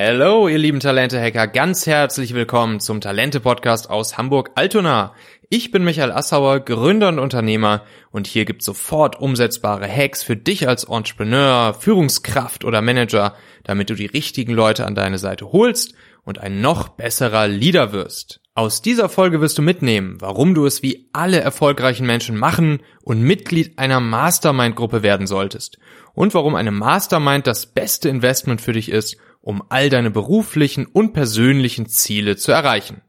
[0.00, 5.12] Hello, ihr lieben Talente-Hacker, ganz herzlich willkommen zum Talente-Podcast aus Hamburg-Altona.
[5.50, 7.82] Ich bin Michael Assauer, Gründer und Unternehmer
[8.12, 13.34] und hier gibt's sofort umsetzbare Hacks für dich als Entrepreneur, Führungskraft oder Manager,
[13.64, 18.40] damit du die richtigen Leute an deine Seite holst und ein noch besserer Leader wirst.
[18.54, 23.20] Aus dieser Folge wirst du mitnehmen, warum du es wie alle erfolgreichen Menschen machen und
[23.20, 25.78] Mitglied einer Mastermind-Gruppe werden solltest
[26.14, 29.16] und warum eine Mastermind das beste Investment für dich ist,
[29.48, 33.00] um all deine beruflichen und persönlichen Ziele zu erreichen.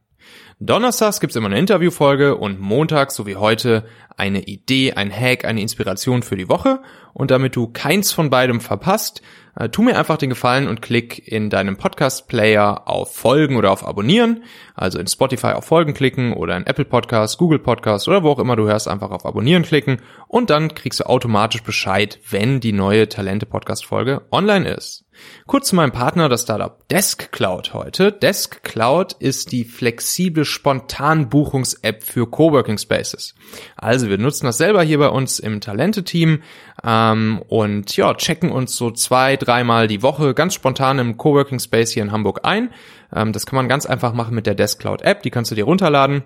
[0.58, 3.84] Donnerstags gibt's immer eine Interviewfolge und montags, so wie heute,
[4.16, 6.80] eine Idee, ein Hack, eine Inspiration für die Woche.
[7.12, 9.22] Und damit du keins von beidem verpasst,
[9.56, 13.86] äh, tu mir einfach den Gefallen und klick in deinem Podcast-Player auf Folgen oder auf
[13.86, 14.44] Abonnieren.
[14.74, 18.38] Also in Spotify auf Folgen klicken oder in Apple Podcasts, Google Podcasts oder wo auch
[18.38, 20.00] immer du hörst, einfach auf Abonnieren klicken.
[20.28, 25.04] Und dann kriegst du automatisch Bescheid, wenn die neue Talente-Podcast-Folge online ist.
[25.46, 28.12] Kurz zu meinem Partner, das Startup Desk Cloud heute.
[28.12, 33.34] Desk Cloud ist die flexible Spontan-Buchungs-App für Coworking Spaces.
[33.76, 36.42] Also wir nutzen das selber hier bei uns im Talente-Team
[36.84, 41.92] ähm, und ja, checken uns so zwei, dreimal die Woche ganz spontan im Coworking Space
[41.92, 42.70] hier in Hamburg ein.
[43.14, 45.54] Ähm, das kann man ganz einfach machen mit der Desk Cloud App, die kannst du
[45.54, 46.24] dir runterladen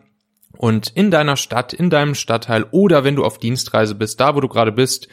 [0.56, 4.40] und in deiner Stadt, in deinem Stadtteil oder wenn du auf Dienstreise bist, da wo
[4.40, 5.08] du gerade bist,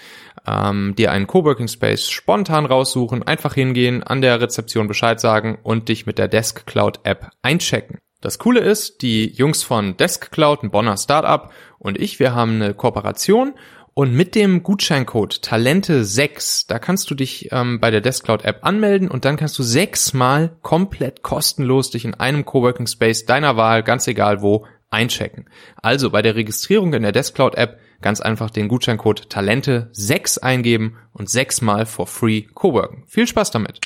[0.47, 5.89] ähm, dir einen Coworking Space spontan raussuchen, einfach hingehen, an der Rezeption Bescheid sagen und
[5.89, 8.00] dich mit der Desk Cloud App einchecken.
[8.22, 12.62] Das Coole ist, die Jungs von Desk Cloud, ein Bonner Startup und ich, wir haben
[12.62, 13.53] eine Kooperation
[13.94, 18.59] und mit dem Gutscheincode Talente6, da kannst du dich ähm, bei der Desk Cloud App
[18.61, 23.84] anmelden und dann kannst du sechsmal komplett kostenlos dich in einem Coworking Space deiner Wahl,
[23.84, 25.50] ganz egal wo, einchecken.
[25.81, 30.97] Also bei der Registrierung in der Deskcloud App ganz einfach den Gutscheincode Talente 6 eingeben
[31.14, 33.03] und sechsmal for free coworken.
[33.08, 33.80] Viel Spaß damit!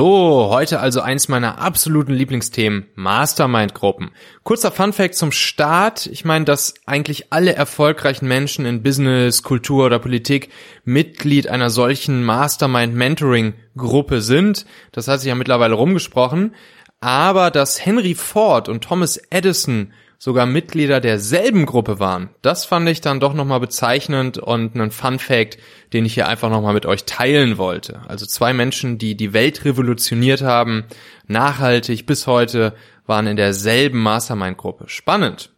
[0.00, 4.12] So, heute also eins meiner absoluten Lieblingsthemen, Mastermind-Gruppen.
[4.44, 6.06] Kurzer Funfact zum Start.
[6.06, 10.50] Ich meine, dass eigentlich alle erfolgreichen Menschen in Business, Kultur oder Politik
[10.84, 14.66] Mitglied einer solchen Mastermind-Mentoring-Gruppe sind.
[14.92, 16.54] Das hat sich ja mittlerweile rumgesprochen.
[17.00, 22.30] Aber dass Henry Ford und Thomas Edison sogar Mitglieder derselben Gruppe waren.
[22.42, 25.58] Das fand ich dann doch nochmal bezeichnend und ein Fun Fact,
[25.92, 28.02] den ich hier einfach nochmal mit euch teilen wollte.
[28.08, 30.84] Also zwei Menschen, die die Welt revolutioniert haben,
[31.28, 32.74] nachhaltig bis heute,
[33.06, 34.88] waren in derselben Mastermind-Gruppe.
[34.88, 35.50] Spannend.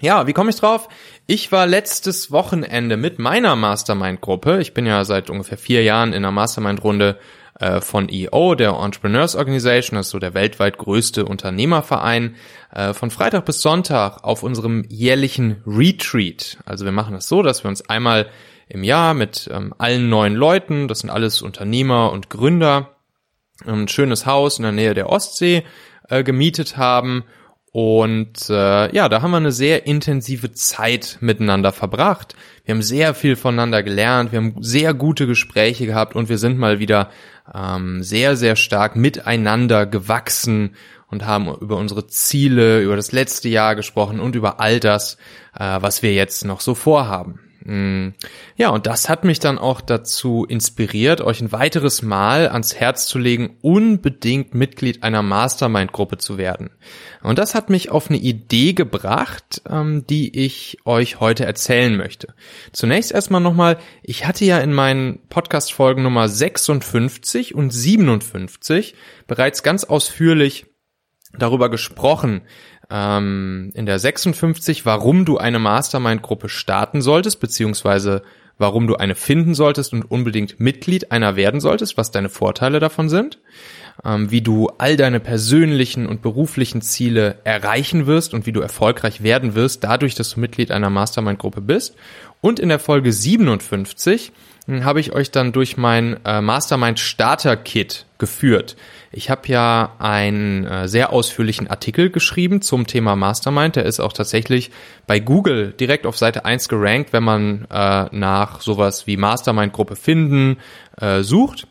[0.00, 0.88] Ja, wie komme ich drauf?
[1.26, 4.60] Ich war letztes Wochenende mit meiner Mastermind-Gruppe.
[4.60, 7.18] Ich bin ja seit ungefähr vier Jahren in einer Mastermind-Runde
[7.60, 12.36] äh, von EO, der Entrepreneurs Organization, das ist so der weltweit größte Unternehmerverein,
[12.72, 16.58] äh, von Freitag bis Sonntag auf unserem jährlichen Retreat.
[16.64, 18.30] Also wir machen das so, dass wir uns einmal
[18.68, 22.96] im Jahr mit ähm, allen neuen Leuten, das sind alles Unternehmer und Gründer,
[23.66, 25.64] ein schönes Haus in der Nähe der Ostsee
[26.08, 27.24] äh, gemietet haben
[27.72, 32.34] und äh, ja, da haben wir eine sehr intensive Zeit miteinander verbracht.
[32.64, 36.58] Wir haben sehr viel voneinander gelernt, wir haben sehr gute Gespräche gehabt und wir sind
[36.58, 37.10] mal wieder
[37.54, 40.74] ähm, sehr, sehr stark miteinander gewachsen
[41.06, 45.16] und haben über unsere Ziele, über das letzte Jahr gesprochen und über all das,
[45.56, 47.40] äh, was wir jetzt noch so vorhaben.
[47.70, 48.14] Mm.
[48.56, 53.06] Ja, und das hat mich dann auch dazu inspiriert, euch ein weiteres Mal ans Herz
[53.06, 56.70] zu legen, unbedingt Mitglied einer Mastermind-Gruppe zu werden.
[57.22, 62.34] Und das hat mich auf eine Idee gebracht, ähm, die ich euch heute erzählen möchte.
[62.72, 68.96] Zunächst erstmal nochmal, ich hatte ja in meinen Podcast-Folgen Nummer 56 und 57
[69.28, 70.66] bereits ganz ausführlich
[71.36, 72.42] darüber gesprochen,
[72.90, 78.22] ähm, in der 56, warum du eine Mastermind-Gruppe starten solltest, beziehungsweise
[78.58, 83.08] warum du eine finden solltest und unbedingt Mitglied einer werden solltest, was deine Vorteile davon
[83.08, 83.38] sind,
[84.02, 89.54] wie du all deine persönlichen und beruflichen Ziele erreichen wirst und wie du erfolgreich werden
[89.54, 91.96] wirst, dadurch, dass du Mitglied einer Mastermind-Gruppe bist.
[92.40, 94.32] Und in der Folge 57
[94.66, 98.76] hm, habe ich euch dann durch mein äh, Mastermind Starter Kit geführt.
[99.12, 103.76] Ich habe ja einen äh, sehr ausführlichen Artikel geschrieben zum Thema Mastermind.
[103.76, 104.70] Der ist auch tatsächlich
[105.06, 110.58] bei Google direkt auf Seite 1 gerankt, wenn man äh, nach sowas wie Mastermind-Gruppe finden
[110.98, 111.66] äh, sucht.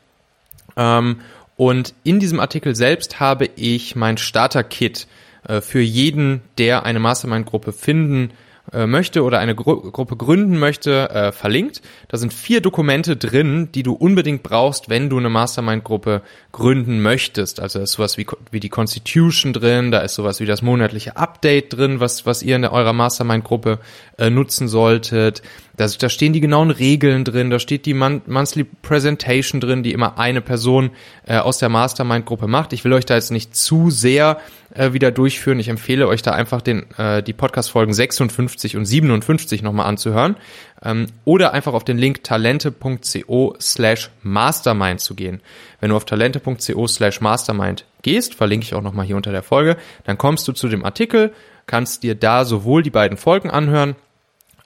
[0.75, 1.21] Ähm,
[1.59, 5.07] und in diesem Artikel selbst habe ich mein Starter-Kit
[5.45, 8.31] äh, für jeden, der eine Mastermind-Gruppe finden
[8.71, 11.81] äh, möchte oder eine Gru Gruppe gründen möchte, äh, verlinkt.
[12.07, 16.21] Da sind vier Dokumente drin, die du unbedingt brauchst, wenn du eine Mastermind-Gruppe
[16.53, 17.59] gründen möchtest.
[17.59, 21.17] Also da ist sowas wie, wie die Constitution drin, da ist sowas wie das monatliche
[21.17, 23.79] Update drin, was, was ihr in eurer Mastermind-Gruppe
[24.17, 25.41] äh, nutzen solltet.
[25.79, 29.93] Da, da stehen die genauen Regeln drin, da steht die Mon Monthly Presentation drin, die
[29.93, 30.89] immer eine Person
[31.25, 32.73] äh, aus der Mastermind-Gruppe macht.
[32.73, 34.41] Ich will euch da jetzt nicht zu sehr
[34.73, 35.57] äh, wieder durchführen.
[35.57, 40.35] Ich empfehle euch da einfach den, äh, die Podcast-Folgen 56 und 57 nochmal anzuhören.
[40.83, 45.39] Ähm, oder einfach auf den Link talente.co slash mastermind zu gehen.
[45.79, 49.77] Wenn du auf talente.co slash mastermind gehst, verlinke ich auch nochmal hier unter der Folge,
[50.03, 51.31] dann kommst du zu dem Artikel,
[51.67, 53.95] kannst dir da sowohl die beiden Folgen anhören,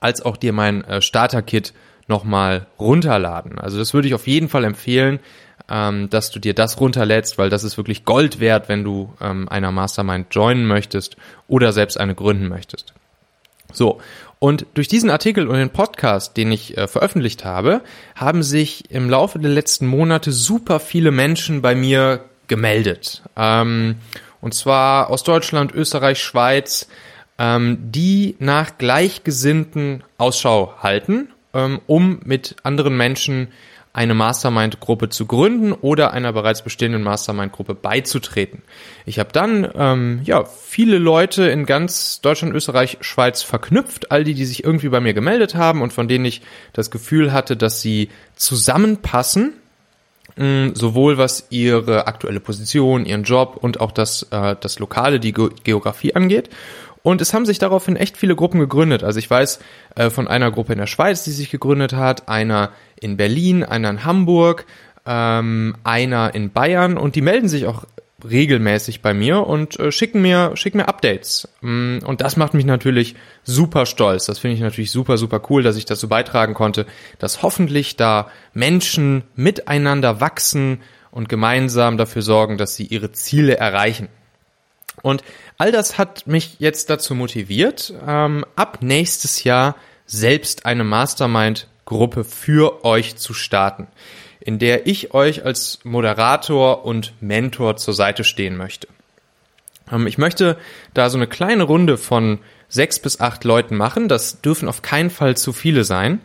[0.04, 1.74] als auch dir mein äh, Starter-Kit
[2.08, 3.60] nochmal runterladen.
[3.60, 5.20] Also das würde ich auf jeden Fall empfehlen,
[5.70, 9.48] ähm, dass du dir das runterlädst, weil das ist wirklich Gold wert, wenn du ähm,
[9.50, 11.16] einer Mastermind joinen möchtest
[11.48, 12.94] oder selbst eine gründen möchtest.
[13.72, 14.00] So,
[14.40, 17.82] und durch diesen Artikel und den Podcast, den ich äh, veröffentlicht habe,
[18.16, 23.22] haben sich im Laufe der letzten Monate super viele Menschen bei mir gemeldet.
[23.38, 23.96] Ähm,
[24.42, 26.90] und zwar aus Deutschland, Österreich, Schweiz,
[27.40, 33.50] ähm, die nach Gleichgesinnten Ausschau halten, ähm, um mit anderen Menschen
[33.94, 38.64] eine Mastermind-Gruppe zu gründen oder einer bereits bestehenden Mastermind-Gruppe beizutreten.
[39.06, 44.34] Ich habe dann ähm, ja viele Leute in ganz Deutschland, Österreich, Schweiz verknüpft, all die,
[44.34, 46.42] die sich irgendwie bei mir gemeldet haben und von denen ich
[46.74, 49.54] das Gefühl hatte, dass sie zusammenpassen,
[50.38, 55.34] mh, sowohl was ihre aktuelle Position, ihren Job und auch das äh, das Lokale, die
[55.34, 56.50] Ge Geografie angeht.
[57.04, 59.04] Und es haben sich daraufhin echt viele Gruppen gegründet.
[59.04, 59.60] Also ich weiß
[59.96, 63.90] äh, von einer Gruppe in der Schweiz, die sich gegründet hat, einer in Berlin, einer
[63.90, 64.66] in Hamburg,
[65.06, 67.84] ähm, einer in Bayern und die melden sich auch
[68.28, 72.64] regelmäßig bei mir und äh, schicken mir schicken mir Updates mm, und das macht mich
[72.64, 74.26] natürlich super stolz.
[74.26, 76.86] Das finde ich natürlich super super cool, dass ich dazu beitragen konnte,
[77.20, 80.80] dass hoffentlich da Menschen miteinander wachsen
[81.12, 84.08] und gemeinsam dafür sorgen, dass sie ihre Ziele erreichen.
[85.02, 85.24] Und
[85.58, 89.76] all das hat mich jetzt dazu motiviert, ähm, ab nächstes Jahr
[90.06, 93.88] selbst eine Mastermind-Gruppe für euch zu starten,
[94.40, 98.88] in der ich euch als Moderator und Mentor zur Seite stehen möchte.
[99.92, 100.58] Ähm, ich möchte
[100.94, 102.40] da so eine kleine Runde von
[102.70, 104.08] sechs bis acht Leuten machen.
[104.08, 106.22] Das dürfen auf keinen Fall zu viele sein,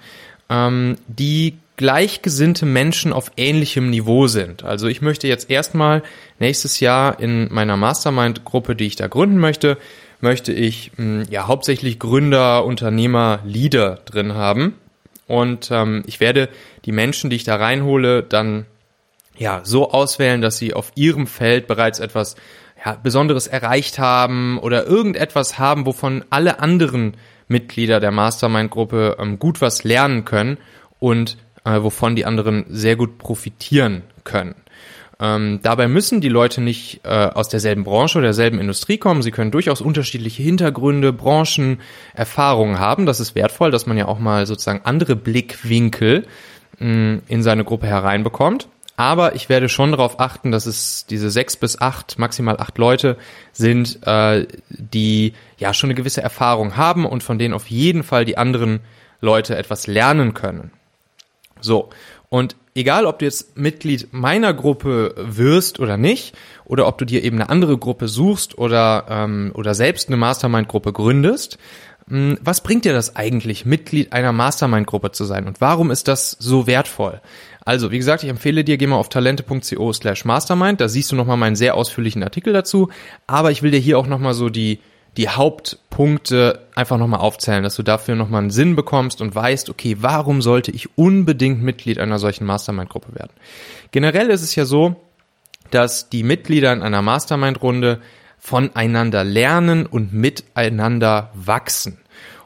[0.48, 4.64] ähm, die gleichgesinnte Menschen auf ähnlichem Niveau sind.
[4.64, 6.02] Also ich möchte jetzt erstmal
[6.38, 9.78] nächstes Jahr in meiner Mastermind-Gruppe, die ich da gründen möchte,
[10.20, 14.74] möchte ich hm, ja hauptsächlich Gründer, Unternehmer, Leader drin haben.
[15.26, 16.48] Und ähm, ich werde
[16.84, 18.66] die Menschen, die ich da reinhole, dann
[19.36, 22.34] ja so auswählen, dass sie auf ihrem Feld bereits etwas
[22.84, 27.16] ja, Besonderes erreicht haben oder irgendetwas haben, wovon alle anderen
[27.46, 30.58] Mitglieder der Mastermind-Gruppe ähm, gut was lernen können
[30.98, 31.36] und
[31.68, 34.54] äh, wovon die anderen sehr gut profitieren können.
[35.20, 39.22] Ähm, dabei müssen die Leute nicht äh, aus derselben Branche oder derselben Industrie kommen.
[39.22, 41.80] Sie können durchaus unterschiedliche Hintergründe, Branchen,
[42.14, 43.04] Erfahrungen haben.
[43.04, 46.26] Das ist wertvoll, dass man ja auch mal sozusagen andere Blickwinkel
[46.78, 48.68] mh, mm, in seine Gruppe hereinbekommt.
[48.96, 53.16] Aber ich werde schon darauf achten, dass es diese sechs bis acht, maximal acht Leute
[53.52, 58.24] sind, äh, die ja schon eine gewisse Erfahrung haben und von denen auf jeden Fall
[58.24, 58.80] die anderen
[59.20, 60.72] Leute etwas lernen können.
[61.60, 61.90] So.
[62.28, 67.24] Und egal, ob du jetzt Mitglied meiner Gruppe wirst oder nicht, oder ob du dir
[67.24, 71.58] eben eine andere Gruppe suchst oder, ähm, oder selbst eine Mastermind-Gruppe gründest,
[72.08, 75.46] hm, was bringt dir das eigentlich, Mitglied einer Mastermind-Gruppe zu sein?
[75.46, 77.20] Und warum ist das so wertvoll?
[77.64, 81.16] Also, wie gesagt, ich empfehle dir, geh mal auf talente.co slash mastermind, da siehst du
[81.16, 82.88] nochmal meinen sehr ausführlichen Artikel dazu,
[83.26, 84.78] aber ich will dir hier auch nochmal so die,
[85.18, 89.96] die Hauptpunkte einfach nochmal aufzählen, dass du dafür nochmal einen Sinn bekommst und weißt, okay,
[89.98, 93.32] warum sollte ich unbedingt Mitglied einer solchen Mastermind-Gruppe werden?
[93.90, 94.94] Generell ist es ja so,
[95.72, 98.00] dass die Mitglieder in einer Mastermind-Runde
[98.38, 101.98] voneinander lernen und miteinander wachsen.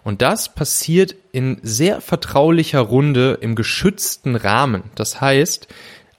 [0.02, 4.85] Und das passiert in sehr vertraulicher Runde im geschützten Rahmen.
[4.95, 5.69] Das heißt,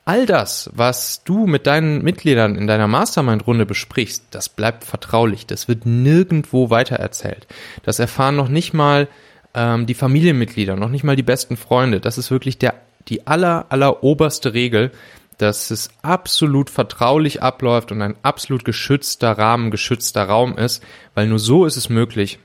[0.05, 5.47] All das, was du mit deinen Mitgliedern in deiner Mastermind-Runde besprichst, das bleibt vertraulich.
[5.47, 7.47] Das wird nirgendwo weitererzählt.
[7.83, 9.07] Das erfahren noch nicht mal
[9.53, 12.01] ähm, die Familienmitglieder, noch nicht mal die besten Freunde.
[12.01, 12.73] Das ist wirklich der,
[13.07, 14.91] die aller, aller oberste Regel,
[15.37, 20.83] dass es absolut vertraulich abläuft und ein absolut geschützter Rahmen, geschützter Raum ist,
[21.15, 22.39] weil nur so ist es möglich,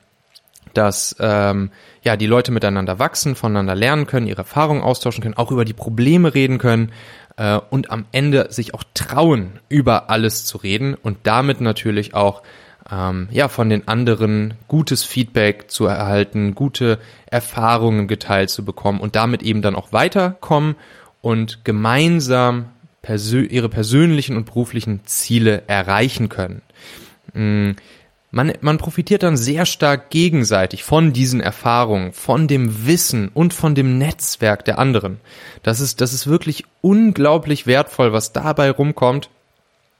[0.74, 1.70] dass ähm,
[2.02, 5.72] ja die Leute miteinander wachsen, voneinander lernen können, ihre Erfahrungen austauschen können, auch über die
[5.72, 6.92] Probleme reden können
[7.38, 12.42] äh, und am Ende sich auch trauen, über alles zu reden und damit natürlich auch
[12.90, 19.16] ähm, ja, von den anderen gutes Feedback zu erhalten, gute Erfahrungen geteilt zu bekommen und
[19.16, 20.74] damit eben dann auch weiterkommen
[21.22, 22.66] und gemeinsam
[23.02, 26.62] persö ihre persönlichen und beruflichen Ziele erreichen können.
[27.34, 27.72] Mm,
[28.30, 33.74] man, man profitiert dann sehr stark gegenseitig von diesen Erfahrungen, von dem Wissen und von
[33.74, 35.20] dem Netzwerk der anderen.
[35.62, 39.30] Das ist, das ist wirklich unglaublich wertvoll, was dabei rumkommt,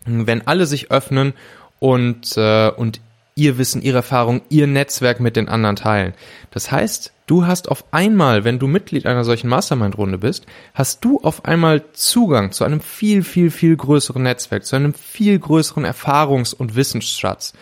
[0.05, 1.33] wenn alle sich öffnen
[1.79, 3.01] und, äh, und
[3.35, 6.13] ihr Wissen, ihre Erfahrung, ihr Netzwerk mit den anderen teilen.
[6.51, 10.45] Das heißt, du hast auf einmal, wenn du Mitglied einer solchen Mastermind-Runde bist,
[10.75, 15.39] hast du auf einmal Zugang zu einem viel, viel, viel größeren Netzwerk, zu einem viel
[15.39, 17.55] größeren Erfahrungs- und Wissensschatz.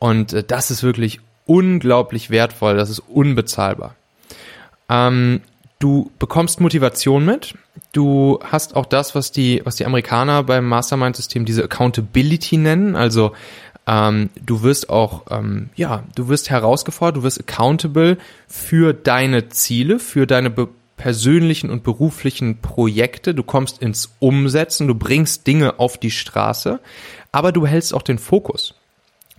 [0.00, 3.94] Und äh, das ist wirklich unglaublich wertvoll, das ist unbezahlbar.
[4.88, 5.42] Ähm,
[5.78, 7.54] du bekommst Motivation mit.
[7.92, 12.96] Du hast auch das, was die, was die Amerikaner beim Mastermind-System diese Accountability nennen.
[12.96, 13.32] Also
[13.86, 19.98] ähm, du wirst auch, ähm, ja, du wirst herausgefordert, du wirst accountable für deine Ziele,
[19.98, 20.50] für deine
[20.96, 23.34] persönlichen und beruflichen Projekte.
[23.34, 26.80] Du kommst ins Umsetzen, du bringst Dinge auf die Straße,
[27.32, 28.74] aber du hältst auch den Fokus.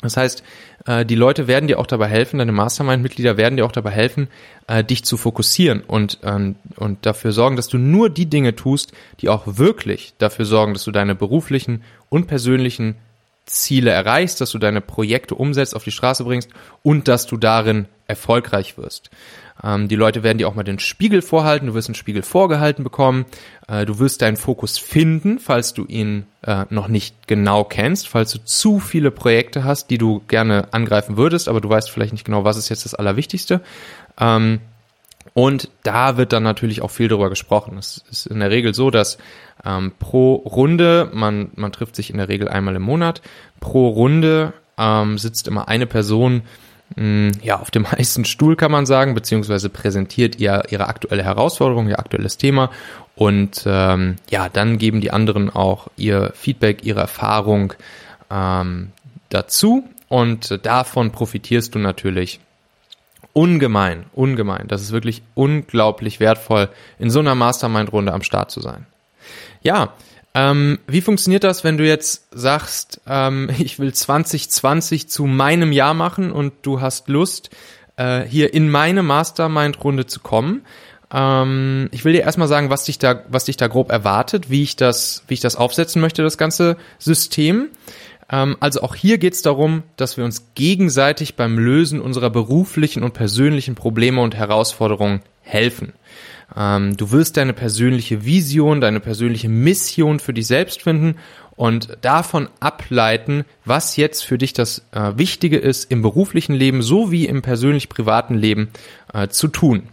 [0.01, 0.43] Das heißt,
[0.87, 4.27] äh, die Leute werden dir auch dabei helfen, deine Mastermind-Mitglieder werden dir auch dabei helfen,
[4.67, 8.93] äh, dich zu fokussieren und, ähm, und dafür sorgen, dass du nur die Dinge tust,
[9.19, 12.95] die auch wirklich dafür sorgen, dass du deine beruflichen und persönlichen
[13.45, 16.49] Ziele erreichst, dass du deine Projekte umsetzt, auf die Straße bringst
[16.83, 19.09] und dass du darin erfolgreich wirst.
[19.63, 22.83] Ähm, die Leute werden dir auch mal den Spiegel vorhalten, du wirst einen Spiegel vorgehalten
[22.83, 23.25] bekommen,
[23.67, 28.31] äh, du wirst deinen Fokus finden, falls du ihn äh, noch nicht genau kennst, falls
[28.31, 32.25] du zu viele Projekte hast, die du gerne angreifen würdest, aber du weißt vielleicht nicht
[32.25, 33.61] genau, was ist jetzt das Allerwichtigste.
[34.19, 34.59] Ähm,
[35.33, 37.77] und da wird dann natürlich auch viel darüber gesprochen.
[37.77, 39.17] Es ist in der Regel so, dass
[39.65, 43.21] ähm, pro Runde, man, man trifft sich in der Regel einmal im Monat,
[43.59, 46.43] pro Runde ähm, sitzt immer eine Person
[46.95, 51.87] mh, ja, auf dem heißen Stuhl kann man sagen, beziehungsweise präsentiert ihr ihre aktuelle Herausforderung,
[51.87, 52.71] ihr aktuelles Thema.
[53.15, 57.73] Und ähm, ja, dann geben die anderen auch ihr Feedback, ihre Erfahrung
[58.29, 58.91] ähm,
[59.29, 59.83] dazu.
[60.07, 62.39] Und davon profitierst du natürlich
[63.33, 64.67] ungemein, ungemein.
[64.67, 66.69] Das ist wirklich unglaublich wertvoll,
[66.99, 68.85] in so einer Mastermind-Runde am Start zu sein.
[69.61, 69.93] Ja,
[70.33, 75.93] ähm, wie funktioniert das, wenn du jetzt sagst, ähm, ich will 2020 zu meinem Jahr
[75.93, 77.49] machen und du hast Lust,
[77.97, 80.65] äh, hier in meine Mastermind-Runde zu kommen?
[81.13, 84.63] Ähm, ich will dir erstmal sagen, was dich da, was dich da grob erwartet, wie
[84.63, 87.69] ich das, wie ich das aufsetzen möchte, das ganze System.
[88.31, 93.03] Ähm, also auch hier geht es darum, dass wir uns gegenseitig beim Lösen unserer beruflichen
[93.03, 95.93] und persönlichen Probleme und Herausforderungen helfen.
[96.55, 101.15] Ähm, du wirst deine persönliche Vision, deine persönliche Mission für dich selbst finden
[101.55, 107.25] und davon ableiten, was jetzt für dich das äh, Wichtige ist, im beruflichen Leben sowie
[107.25, 108.69] im persönlich-privaten Leben
[109.13, 109.83] äh, zu tun.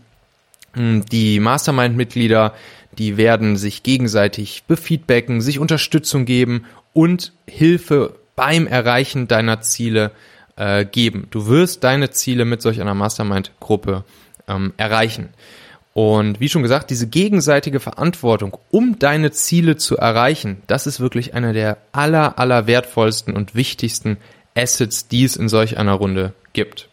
[0.75, 2.55] Hm, die Mastermind-Mitglieder,
[2.97, 10.13] die werden sich gegenseitig befeedbacken, sich Unterstützung geben und Hilfe beim Erreichen deiner Ziele
[10.55, 11.27] äh, geben.
[11.33, 14.05] Du wirst deine Ziele mit solch einer Mastermind-Gruppe
[14.47, 15.31] ähm, erreichen.
[15.93, 21.35] Und wie schon gesagt, diese gegenseitige Verantwortung, um deine Ziele zu erreichen, das ist wirklich
[21.35, 24.19] einer der aller, aller wertvollsten und wichtigsten
[24.55, 26.89] Assets, die es in solch einer Runde gibt.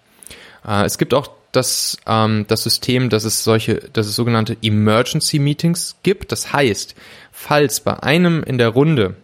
[0.67, 5.37] Äh, es gibt auch das, ähm, das System, dass es solche, dass es sogenannte Emergency
[5.37, 6.31] Meetings gibt.
[6.31, 6.95] Das heißt,
[7.31, 9.15] falls bei einem in der Runde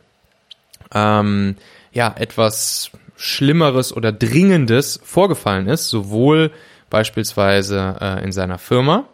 [0.94, 1.56] ähm,
[1.92, 6.52] ja etwas Schlimmeres oder Dringendes vorgefallen ist, sowohl
[6.90, 9.06] beispielsweise äh, in seiner Firma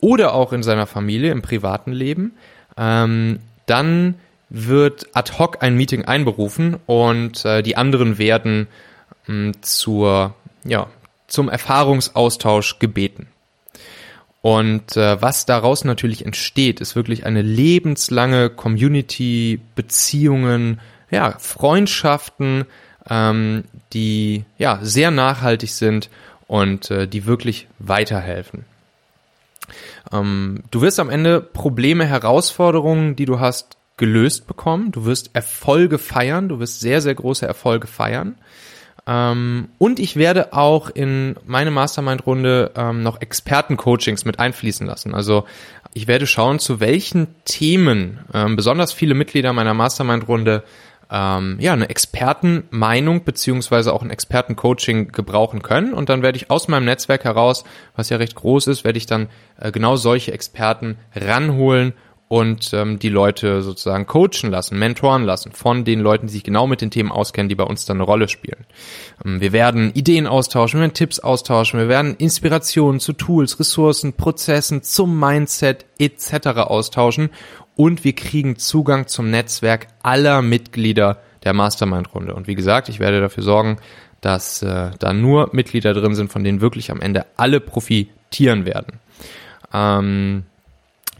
[0.00, 2.32] oder auch in seiner Familie, im privaten Leben,
[2.76, 4.14] ähm, dann
[4.48, 8.68] wird ad hoc ein Meeting einberufen und äh, die anderen werden
[9.26, 10.86] mh, zur, ja,
[11.26, 13.26] zum Erfahrungsaustausch gebeten.
[14.40, 22.64] Und äh, was daraus natürlich entsteht, ist wirklich eine lebenslange Community, Beziehungen, ja, Freundschaften,
[23.08, 26.10] ähm, die ja sehr nachhaltig sind
[26.46, 28.64] und äh, die wirklich weiterhelfen.
[30.12, 34.92] Ähm, du wirst am Ende Probleme, Herausforderungen, die du hast, gelöst bekommen.
[34.92, 36.48] Du wirst Erfolge feiern.
[36.48, 38.36] Du wirst sehr, sehr große Erfolge feiern.
[39.06, 45.14] Ähm, und ich werde auch in meine Mastermind-Runde ähm, noch Experten-Coachings mit einfließen lassen.
[45.14, 45.44] Also
[45.94, 50.62] ich werde schauen, zu welchen Themen ähm, besonders viele Mitglieder meiner Mastermind-Runde
[51.10, 55.94] ähm, ja, eine Expertenmeinung beziehungsweise auch ein Expertencoaching gebrauchen können.
[55.94, 57.64] Und dann werde ich aus meinem Netzwerk heraus,
[57.96, 61.94] was ja recht groß ist, werde ich dann äh, genau solche Experten ranholen
[62.28, 66.66] und ähm, die Leute sozusagen coachen lassen, mentoren lassen von den Leuten, die sich genau
[66.66, 68.66] mit den Themen auskennen, die bei uns dann eine Rolle spielen.
[69.24, 74.12] Ähm, wir werden Ideen austauschen, wir werden Tipps austauschen, wir werden Inspirationen zu Tools, Ressourcen,
[74.12, 76.48] Prozessen, zum Mindset etc.
[76.58, 77.30] austauschen
[77.76, 82.34] und wir kriegen Zugang zum Netzwerk aller Mitglieder der Mastermind-Runde.
[82.34, 83.78] Und wie gesagt, ich werde dafür sorgen,
[84.20, 88.98] dass äh, da nur Mitglieder drin sind, von denen wirklich am Ende alle profitieren werden.
[89.72, 90.42] Ähm,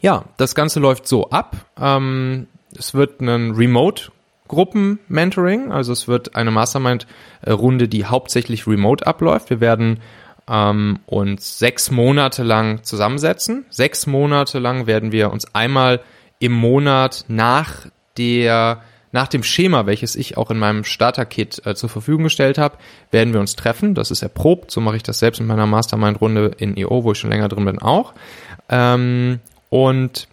[0.00, 1.56] ja, das Ganze läuft so ab.
[1.80, 4.10] Ähm, es wird ein Remote
[4.48, 9.50] Gruppen-Mentoring, also es wird eine Mastermind-Runde, die hauptsächlich remote abläuft.
[9.50, 10.00] Wir werden
[10.48, 13.66] ähm, uns sechs Monate lang zusammensetzen.
[13.70, 16.00] Sechs Monate lang werden wir uns einmal
[16.40, 17.86] im Monat nach
[18.16, 22.76] der nach dem Schema, welches ich auch in meinem Starter-Kit äh, zur Verfügung gestellt habe,
[23.10, 23.94] werden wir uns treffen.
[23.94, 24.70] Das ist erprobt.
[24.70, 27.64] So mache ich das selbst mit meiner Mastermind-Runde in EO, wo ich schon länger drin
[27.64, 28.12] bin, auch.
[28.68, 29.40] Ähm,
[29.70, 30.28] und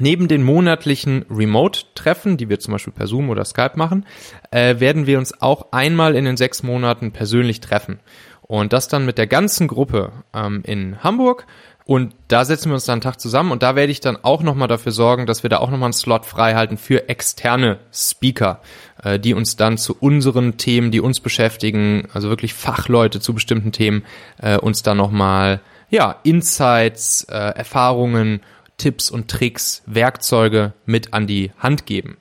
[0.00, 4.06] neben den monatlichen Remote-Treffen, die wir zum Beispiel per Zoom oder Skype machen,
[4.50, 8.00] äh, werden wir uns auch einmal in den sechs Monaten persönlich treffen.
[8.42, 11.46] Und das dann mit der ganzen Gruppe ähm, in Hamburg.
[11.84, 14.42] Und da setzen wir uns dann einen Tag zusammen und da werde ich dann auch
[14.42, 18.60] nochmal dafür sorgen, dass wir da auch nochmal einen Slot frei halten für externe Speaker,
[19.02, 23.72] äh, die uns dann zu unseren Themen, die uns beschäftigen, also wirklich Fachleute zu bestimmten
[23.72, 24.04] Themen,
[24.40, 28.40] äh, uns dann nochmal, ja, Insights, äh, Erfahrungen
[28.80, 32.16] Tipps und Tricks, Werkzeuge mit an die Hand geben.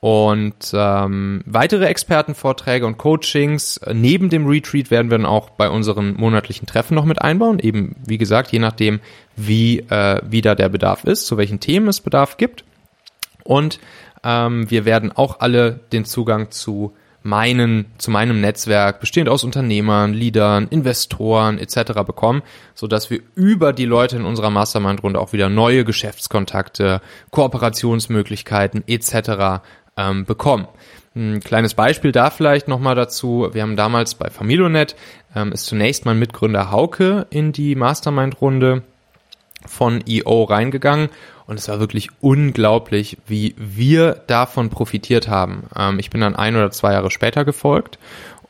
[0.00, 5.68] Und ähm, weitere Expertenvorträge und Coachings äh, neben dem Retreat werden wir dann auch bei
[5.68, 7.58] unseren monatlichen Treffen noch mit einbauen.
[7.58, 9.00] Eben, wie gesagt, je nachdem,
[9.36, 12.64] wie, äh, wie da der Bedarf ist, zu welchen Themen es Bedarf gibt.
[13.44, 13.78] Und
[14.24, 20.14] ähm, wir werden auch alle den Zugang zu meinen, zu meinem Netzwerk, bestehend aus Unternehmern,
[20.14, 22.02] Leadern, Investoren etc.
[22.06, 22.42] bekommen,
[22.74, 27.00] so dass wir über die Leute in unserer Mastermind-Runde auch wieder neue Geschäftskontakte,
[27.30, 29.62] Kooperationsmöglichkeiten etc.
[29.96, 30.66] Ähm, bekommen.
[31.14, 33.48] Ein kleines Beispiel da vielleicht nochmal dazu.
[33.52, 34.94] Wir haben damals bei Familionet,
[35.34, 38.82] ähm, ist zunächst mein Mitgründer Hauke in die Mastermind-Runde
[39.66, 41.10] von EO reingegangen
[41.50, 45.64] und es war wirklich unglaublich, wie wir davon profitiert haben.
[45.76, 47.98] Ähm, ich bin dann ein oder zwei Jahre später gefolgt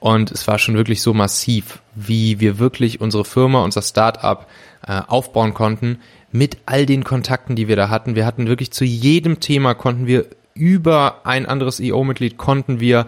[0.00, 4.46] und es war schon wirklich so massiv, wie wir wirklich unsere Firma, unser Startup
[4.86, 8.16] äh, aufbauen konnten mit all den Kontakten, die wir da hatten.
[8.16, 13.06] Wir hatten wirklich zu jedem Thema konnten wir über ein anderes EO-Mitglied konnten wir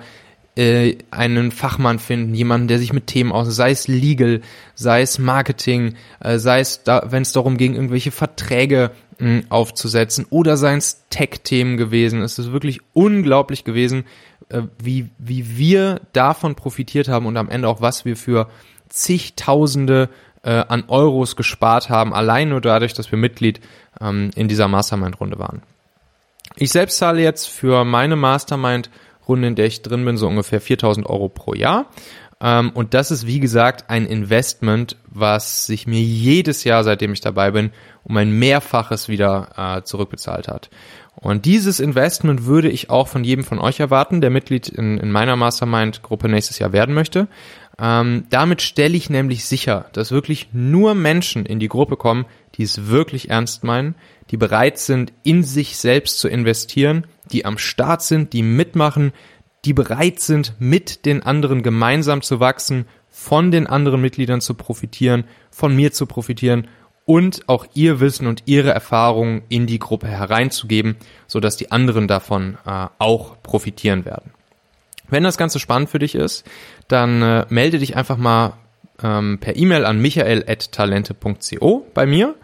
[0.57, 4.43] äh, einen Fachmann finden, jemanden, der sich mit Themen aus, sei es Legal,
[4.75, 10.27] sei es Marketing, äh, sei es, da, wenn es darum ging, irgendwelche Verträge hm, aufzusetzen
[10.29, 12.23] oder seien es Tech-Themen gewesen.
[12.23, 14.05] Es ist wirklich unglaublich gewesen,
[14.51, 18.49] äh, wie, wie wir davon profitiert haben und am Ende auch, was wir für
[18.91, 20.11] zigtausende
[20.43, 23.61] äh, an Euros gespart haben, allein nur dadurch, dass wir Mitglied
[24.01, 25.62] ähm, in dieser Mastermind-Runde waren.
[26.57, 28.91] Ich selbst zahle jetzt für meine Mastermind
[29.29, 31.87] Runde, in der ich drin bin, so ungefähr 4000 Euro pro Jahr.
[32.43, 37.21] Ähm, und das ist, wie gesagt, ein Investment, was sich mir jedes Jahr, seitdem ich
[37.21, 37.71] dabei bin,
[38.03, 40.69] um ein Mehrfaches wieder äh, zurückbezahlt hat.
[41.15, 45.13] Und dieses Investment würde ich auch von jedem von euch erwarten, der Mitglied in, in
[45.13, 47.29] meiner Mastermind-Gruppe nächstes Jahr werden möchte.
[47.79, 52.65] Ähm, damit stelle ich nämlich sicher, dass wirklich nur Menschen in die Gruppe kommen, die
[52.65, 53.95] es wirklich ernst meinen,
[54.33, 59.12] die bereit sind, in sich selbst zu investieren, die am Start sind, die mitmachen,
[59.66, 65.25] die bereit sind, mit den anderen gemeinsam zu wachsen, von den anderen Mitgliedern zu profitieren,
[65.51, 66.66] von mir zu profitieren
[67.05, 72.09] und auch ihr Wissen und ihre Erfahrungen in die Gruppe hereinzugeben, so dass die anderen
[72.09, 74.33] davon äh, auch profitieren werden.
[75.11, 76.47] Wenn das Ganze spannend für dich ist,
[76.88, 78.55] dann äh, melde dich einfach mal
[79.03, 82.35] ähm, per E-Mail an michael.talente.co bei mir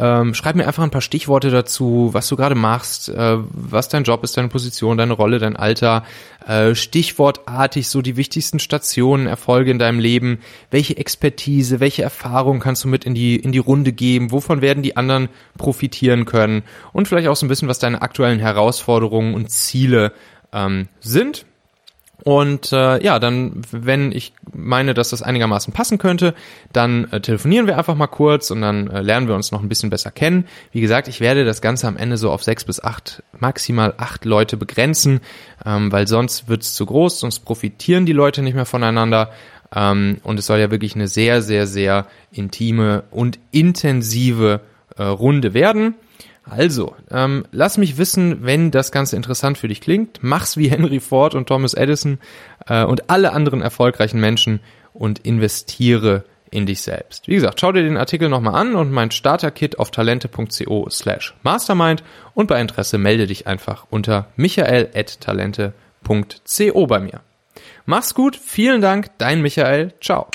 [0.00, 4.04] ähm, schreib mir einfach ein paar Stichworte dazu, was du gerade machst, äh, was dein
[4.04, 6.04] Job ist, deine Position, deine Rolle, dein Alter.
[6.46, 10.38] Äh, stichwortartig so die wichtigsten Stationen, Erfolge in deinem Leben.
[10.70, 14.32] Welche Expertise, welche Erfahrung kannst du mit in die, in die Runde geben?
[14.32, 16.62] Wovon werden die anderen profitieren können?
[16.92, 20.12] Und vielleicht auch so ein bisschen, was deine aktuellen Herausforderungen und Ziele
[20.52, 21.44] ähm, sind.
[22.24, 26.34] Und äh, ja, dann, wenn ich meine, dass das einigermaßen passen könnte,
[26.72, 29.68] dann äh, telefonieren wir einfach mal kurz und dann äh, lernen wir uns noch ein
[29.68, 30.46] bisschen besser kennen.
[30.72, 34.24] Wie gesagt, ich werde das Ganze am Ende so auf sechs bis acht, maximal acht
[34.24, 35.20] Leute begrenzen,
[35.64, 39.30] ähm, weil sonst wird's zu groß, sonst profitieren die Leute nicht mehr voneinander.
[39.74, 44.60] Ähm, und es soll ja wirklich eine sehr, sehr, sehr intime und intensive
[44.96, 45.94] äh, Runde werden.
[46.50, 50.18] Also, ähm, lass mich wissen, wenn das Ganze interessant für dich klingt.
[50.20, 52.18] Mach's wie Henry Ford und Thomas Edison
[52.66, 54.60] äh, und alle anderen erfolgreichen Menschen
[54.92, 57.28] und investiere in dich selbst.
[57.28, 62.02] Wie gesagt, schau dir den Artikel nochmal an und mein Starter-Kit auf talente.co slash mastermind
[62.34, 67.20] und bei Interesse melde dich einfach unter michael.talente.co bei mir.
[67.86, 70.26] Mach's gut, vielen Dank, dein Michael, ciao.